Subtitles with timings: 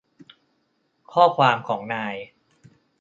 [1.13, 2.15] ข้อความของนาย